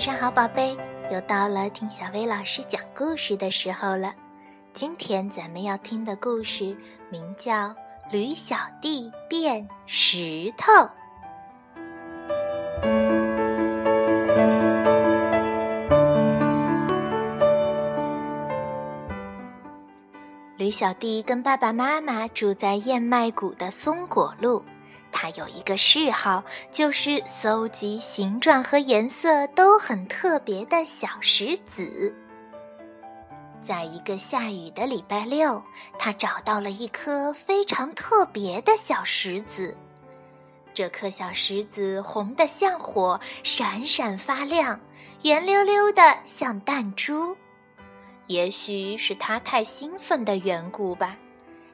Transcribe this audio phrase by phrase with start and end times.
[0.00, 0.74] 晚上好，宝贝！
[1.12, 4.14] 又到了听小薇老师讲故事的时候了。
[4.72, 6.74] 今天咱们要听的故事
[7.10, 7.68] 名叫
[8.10, 10.72] 《驴小弟变石头》。
[20.56, 24.64] 驴小弟跟爸爸妈妈住在燕麦谷的松果路。
[25.12, 32.14] 他有一个嗜好，就是搜集形状和颜色都很特别的小石子。
[33.62, 35.62] 在一个下雨的礼拜六，
[35.98, 39.76] 他找到了一颗非常特别的小石子。
[40.72, 44.80] 这颗小石子红得像火，闪闪发亮，
[45.22, 47.36] 圆溜溜的像弹珠。
[48.28, 51.16] 也许是他太兴奋的缘故吧。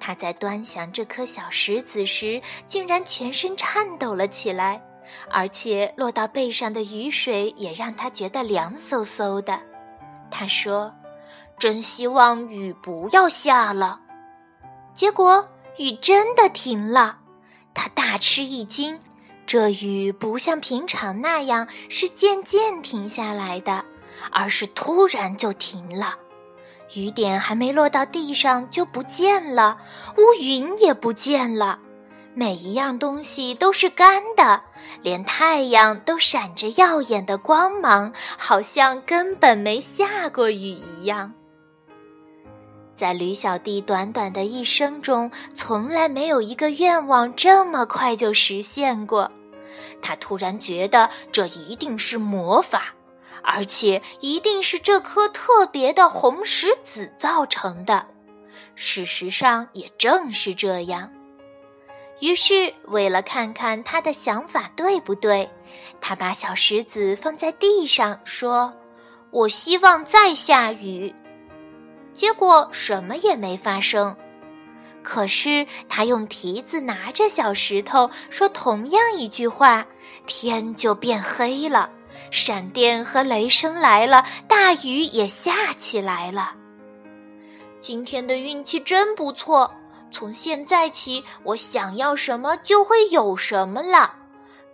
[0.00, 4.82] 他在端详这颗小石子时，竟然全身颤抖了起来，
[5.30, 9.60] 而且落到背上的雨水也让他觉得凉飕飕的。
[10.30, 10.94] 他说
[11.58, 14.00] ：“真希望雨不要下了。”
[14.94, 17.18] 结果雨真的停了，
[17.74, 18.98] 他大吃一惊。
[19.46, 23.84] 这雨不像平常那样是渐渐停下来的，
[24.30, 26.18] 而是突然就停了。
[26.94, 29.78] 雨点还没落到地上就不见了，
[30.16, 31.78] 乌云也不见了，
[32.34, 34.62] 每一样东西都是干的，
[35.02, 41.34] 连太阳都闪着耀眼的光芒，好像根本没下过雨一样。
[42.96, 49.30] 在驴小弟短短的一生中，从来没有一个愿望这么快就实现过。
[50.02, 52.94] 他突然觉得这一定是魔法。
[53.42, 58.06] 而且一定是这颗特别的红石子造成的。
[58.74, 61.10] 事实上也正是这样。
[62.20, 65.48] 于是，为了看看他的想法对不对，
[66.00, 68.74] 他把小石子放在地上，说
[69.30, 71.14] ：“我希望再下雨。”
[72.14, 74.16] 结果什么也没发生。
[75.00, 79.86] 可是他用蹄子拿着小石头，说同样一句话，
[80.26, 81.90] 天就变黑了。
[82.30, 86.54] 闪电和雷声来了，大雨也下起来了。
[87.80, 89.72] 今天的运气真不错，
[90.10, 94.14] 从现在起，我想要什么就会有什么了。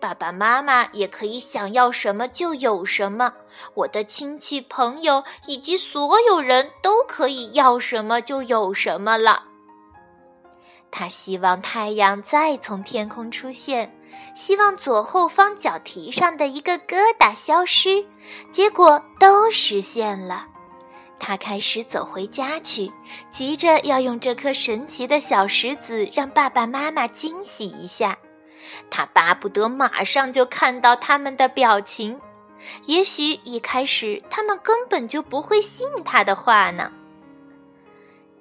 [0.00, 3.32] 爸爸妈妈也可以想要什么就有什么，
[3.74, 9.44] 我的亲戚朋友以及所有人都可以要什么就有什么了。
[10.90, 13.96] 他希望太阳再从天空出现。
[14.34, 18.04] 希望左后方脚蹄上的一个疙瘩消失，
[18.50, 20.46] 结果都实现了。
[21.18, 22.90] 他开始走回家去，
[23.30, 28.18] 急着要用这颗神奇的小石子让爸爸妈妈惊喜一下。
[28.90, 32.20] 他巴不得马上就看到他们的表情。
[32.86, 36.90] 也许一开始他们根本就不会信他的话呢。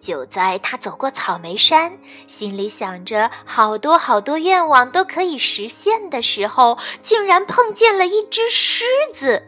[0.01, 9.43] 就在他走过草莓山，心里想着好多好多愿望都可以实现的时候，竟然碰见了一只狮子。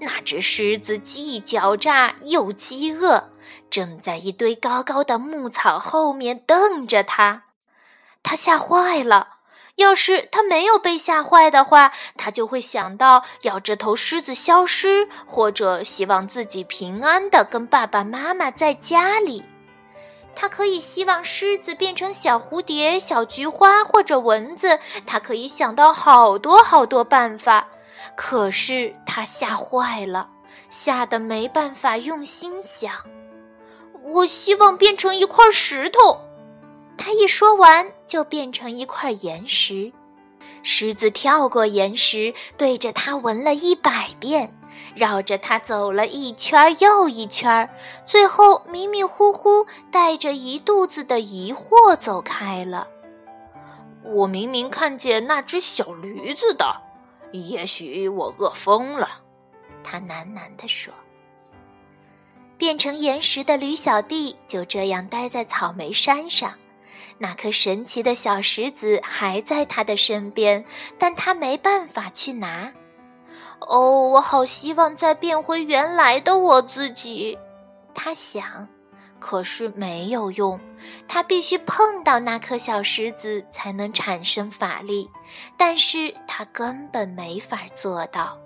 [0.00, 3.30] 那只狮子既狡诈又饥饿，
[3.68, 7.44] 正在一堆高高的牧草后面瞪着他。
[8.22, 9.34] 他吓坏了。
[9.76, 19.44] 要是他没有被吓坏的话，他就会想到要这头狮子消失，或者希望自己平安的跟爸爸妈妈在家里。
[20.36, 27.66] 他可以希望狮子变成小蝴蝶、小菊花或者蚊子，他可以想到好多好多办法。
[28.14, 30.28] 可是他吓坏了，
[30.68, 32.92] 吓得没办法用心想。
[34.02, 36.20] 我希望变成一块石头。
[36.98, 39.92] 他一说完，就变成一块岩石。
[40.62, 44.54] 狮子跳过岩石，对着他闻了一百遍。
[44.94, 47.68] 绕着他走了一圈又一圈，
[48.04, 52.88] 最后迷迷糊糊带着一肚子的疑惑走开了。
[54.02, 56.80] 我明明看见那只小驴子的，
[57.32, 59.08] 也许我饿疯了。
[59.82, 60.92] 他喃喃地说。
[62.58, 66.54] 变成岩石的驴小弟就这样待在草莓山上，
[67.18, 70.64] 那颗神奇的小石子还在他的身边，
[70.98, 72.72] 但他没办法去拿。
[73.60, 77.36] 哦，我好希望再变回原来的我自己，
[77.94, 78.68] 他想，
[79.18, 80.60] 可是没有用，
[81.08, 85.10] 他必须碰到那颗小石子才能产生法力，
[85.56, 88.38] 但是他根本没法做到。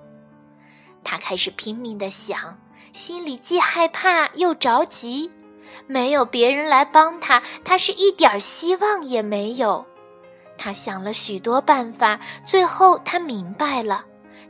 [1.02, 2.58] 他开始拼命的想，
[2.92, 5.30] 心里既害怕又着急，
[5.86, 9.84] 没有别人来帮他，他是一点希望也没有。
[10.56, 14.04] 他想了许多办法，最后他明白了。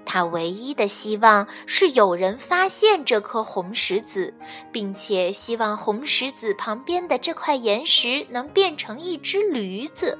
[0.04, 4.34] 他唯一的希望是有人发现这颗红石子，
[4.72, 10.18] 并且希望红石子旁边的这块岩石能变成一只驴子。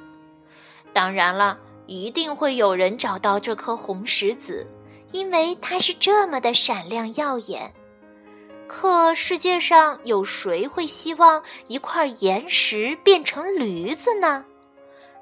[0.93, 1.57] 当然了，
[1.87, 4.65] 一定会有人找到这颗红石子，
[5.11, 7.73] 因为它是这么的闪亮耀眼。
[8.67, 14.45] 可世界上有谁会希望一块岩石变成驴子呢？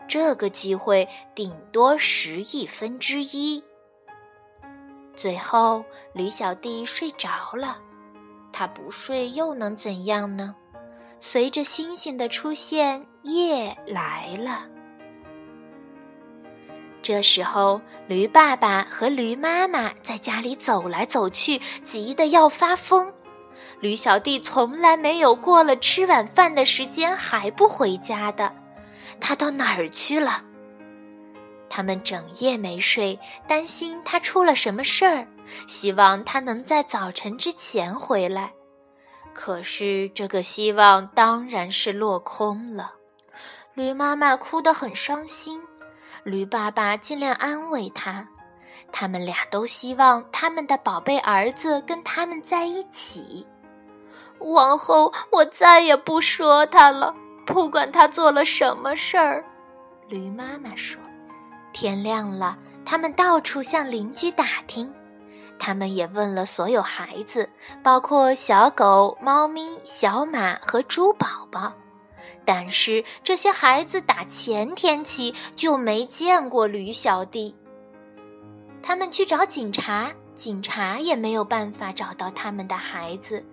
[0.08, 3.64] 这个机会顶多十亿分之一。
[5.20, 5.84] 最后，
[6.14, 7.78] 驴小弟睡着了。
[8.54, 10.56] 他不睡又能怎样呢？
[11.20, 14.66] 随着星星的出现，夜来了。
[17.02, 23.14] 这时候，驴爸爸和驴妈妈在家里走来走去，急得要发疯。
[23.82, 28.56] 驴小弟从来没有过了吃晚饭的时间还不回家的，
[29.20, 30.46] 他到哪儿去了？
[31.70, 33.18] 他们整夜没睡，
[33.48, 35.28] 担心他出了什么事儿，
[35.68, 38.52] 希望他能在早晨之前回来。
[39.34, 42.94] 可是这个希望当然是落空了。
[43.74, 45.62] 驴妈妈哭得很伤心，
[46.24, 48.28] 驴爸爸尽量安慰他。
[48.92, 53.46] 他们俩都希望他们的宝贝儿子跟他们在一起。
[54.40, 57.14] 往后我再也不说他了，
[57.46, 59.46] 不管他做了什么事儿。
[60.08, 61.00] 驴妈妈说。
[61.72, 64.92] 天亮了，他们到处向邻居打听，
[65.58, 67.50] 他们也问了所有孩子，
[67.84, 71.74] 包括小狗、猫咪、小马和猪宝宝。
[72.46, 77.56] 但是这些孩子打前天起就没见过驴小弟。
[78.82, 83.46] 他们去找警察，警察也没有办法找到他们的孩子。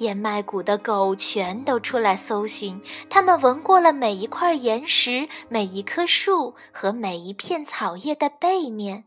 [0.00, 2.80] 燕麦谷的狗全都出来搜寻，
[3.10, 9.04] 它们闻过了每一块岩石、每一棵树和每一片草叶的背面，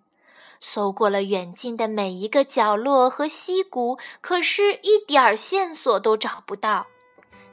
[0.59, 6.85] 搜过了远近的每一个角落和溪谷，可是一点儿线索都找不到。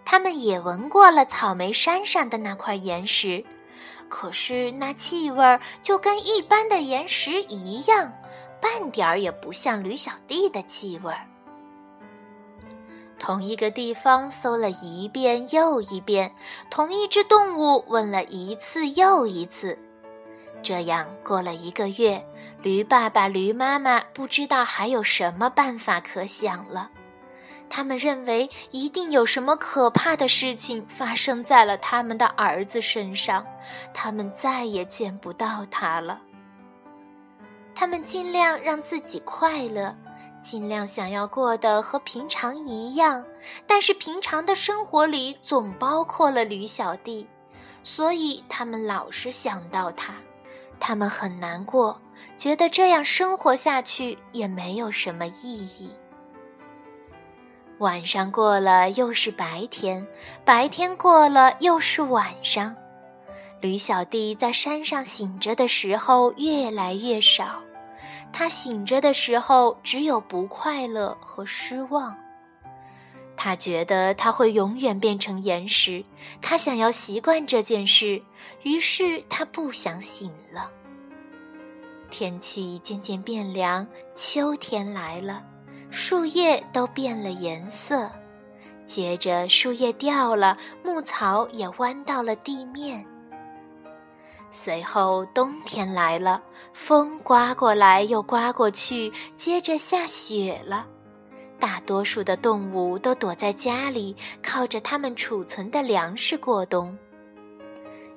[0.05, 3.43] 他们也闻过了草莓山上的那块岩石，
[4.11, 8.13] 可是那气味就跟一般的岩石一样，
[8.61, 11.15] 半点儿也不像驴小弟的气味。
[13.21, 16.35] 同一个地方搜了一遍又一遍，
[16.71, 19.79] 同一只动物问了一次又一次，
[20.63, 22.27] 这样过了一个月，
[22.63, 26.91] 驴爸爸、驴妈妈不知道还有什么办法可想了。
[27.69, 33.47] 他们认为一定有什么可怕的事情发生在了他们的儿子身上，
[33.95, 36.21] 他们再也见不到他了。
[37.75, 39.95] 他们尽量让自己快乐。
[40.43, 43.25] 尽量想要过得和平常一样，
[43.67, 47.27] 但是平常的生活里总包括了驴小弟，
[47.83, 50.15] 所以他们老是想到他，
[50.79, 52.01] 他们很难过，
[52.39, 55.91] 觉得这样生活下去也没有什么意义。
[57.79, 60.07] 晚上过了又是白天，
[60.45, 62.77] 白天过了又是晚上，
[63.61, 67.61] 驴小弟在山上醒着的时候越来越少。
[68.33, 72.17] 他醒着的时候，只有不快乐和失望。
[73.37, 76.05] 他觉得他会永远变成岩石，
[76.43, 78.23] 他想要习惯这件事，
[78.63, 80.71] 于是他不想醒了。
[82.11, 85.43] 天气渐渐变凉，秋天来了，
[85.91, 88.11] 树叶都变了颜色，
[88.87, 93.07] 接着树叶掉了，牧草也弯到了地面。
[94.51, 96.43] 随后，冬天来了，
[96.73, 100.87] 风刮过来又刮过去，接着下雪了。
[101.61, 106.99] 大多数的动物都躲在家里，靠着它们储存的粮食过冬。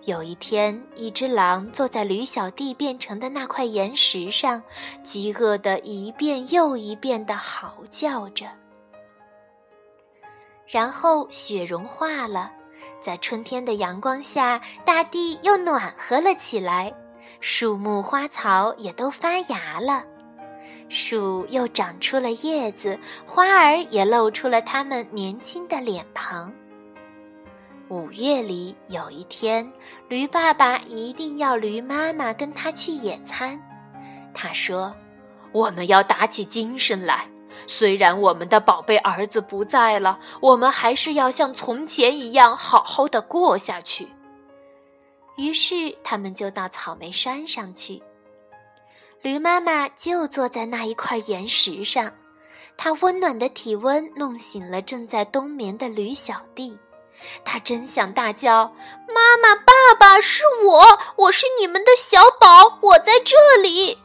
[0.06, 4.62] 有一天，一只狼坐在驴小弟变成的那块岩石上，
[5.04, 8.48] 饥饿的一遍又一遍地嚎叫着。
[10.66, 12.52] 然后，雪融化了。
[13.04, 16.94] 在春天的阳光下，大地又暖和了起来，
[17.42, 20.06] 树木花草也都发芽了，
[20.88, 26.50] 树又长出了叶子，花儿也露出了它们年轻的脸庞。
[27.90, 29.70] 五月里有一天，
[30.08, 33.62] 驴爸爸一定要驴妈妈跟他去野餐。
[34.34, 34.96] 他说
[35.52, 37.28] ：“我们要打起精神来。”
[37.68, 44.08] 虽然我们的宝贝儿子不在了，我们还是要像从前一样好好的过下去。
[45.38, 48.02] 于是，他们就到草莓山上去。
[49.22, 52.12] 驴妈妈就坐在那一块岩石上，
[52.78, 56.78] 她温暖的体温弄醒了正在冬眠的驴小弟。
[57.46, 58.74] 他真想大叫
[59.08, 63.98] ：“妈妈，爸爸，是我，我是你们的小宝，我在这里。”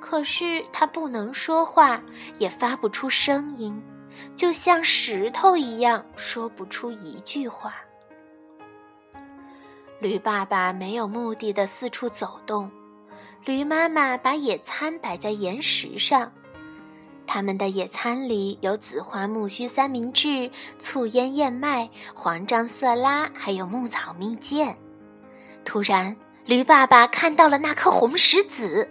[0.00, 2.00] 可是它不能说话，
[2.38, 3.82] 也发不出声音，
[4.34, 7.74] 就像石头一样，说不出一句话。
[10.00, 12.70] 驴爸爸没有目的的四处走动，
[13.44, 16.32] 驴妈妈把野餐摆在岩石上。
[17.26, 24.74] 他们的野餐里有紫花苜蓿三明治、醋腌燕麦、黄樟色拉，还有牧草蜜饯。
[25.64, 28.88] 突然，驴爸爸看到了那颗红石子，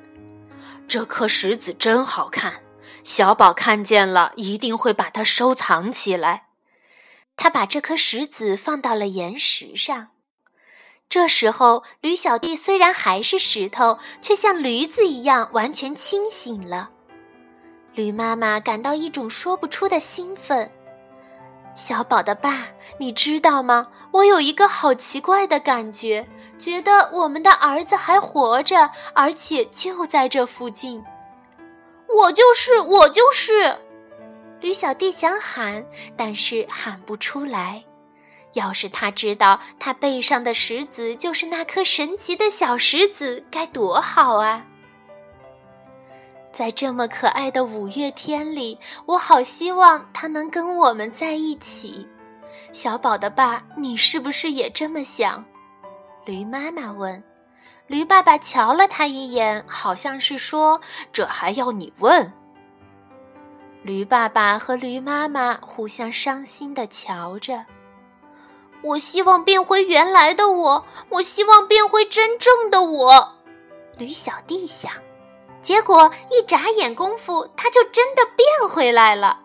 [0.87, 2.63] 这颗石子真好看，
[3.03, 6.47] 小宝看见了一定会把它收藏起来。
[7.35, 10.07] 他把这颗石子放到了岩石上。
[11.09, 16.89] 这时候，驴小弟虽然还是石头，却像驴子一样完全清醒了。
[17.93, 20.71] 驴妈妈感到一种说不出的兴奋。
[21.75, 22.67] 小宝的爸，
[22.97, 23.87] 你知道吗？
[24.11, 26.27] 我有一个好奇怪的感觉，
[26.57, 31.03] 觉得我们的儿子还活着，而且就在这附近。
[32.07, 33.77] 我就是，我就是。
[34.59, 35.85] 驴小弟想喊，
[36.15, 37.83] 但是喊不出来。
[38.53, 44.65] 要是他知道他背上的石子就是那颗神奇的小石子，该多好啊！
[46.51, 52.07] 在这么可爱的五月天里，我好希望他能跟我们在一起。
[52.71, 55.45] 小宝的爸，你是不是也这么想？
[56.27, 57.23] 驴妈妈问。
[57.87, 60.81] 驴爸爸瞧了他一眼，好像是说
[61.13, 62.33] ：“这还要你问？”
[63.81, 67.65] 驴爸爸和驴妈妈互相伤心地瞧着。
[68.81, 73.33] 我希望变回原来的我，我希望变回真正的我。
[73.97, 74.91] 驴小弟想。
[75.61, 79.39] 结果一眨眼功夫，他就真的变回来了。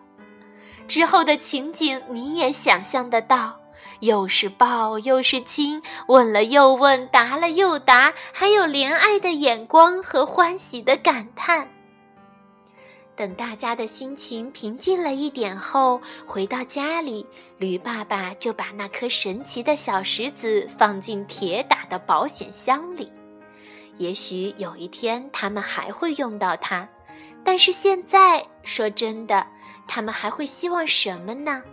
[0.85, 3.57] 之后的情景你也想象得到，
[4.03, 11.69] 又是抱又是亲，问了又问，答了又答，还有怜爱的眼光和欢喜的感叹。
[13.15, 17.25] 等大家的心情平静了一点后，回到家里，
[17.57, 23.09] 驴爸爸就把那颗神奇的小石子放进铁打的保险箱里。
[23.97, 26.85] 也许有一天他们还会用到它，
[27.41, 29.47] 但是现在说真的，
[29.87, 31.63] 他们还会希望什么呢？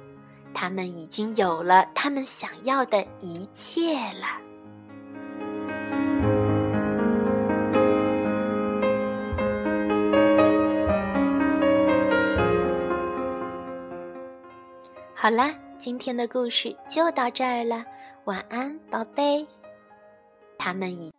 [0.52, 4.26] 他们已经有了他们想要的一切了。
[15.14, 17.84] 好啦，今天的故事就到这儿了，
[18.24, 19.46] 晚安，宝贝。
[20.58, 21.12] 他们已。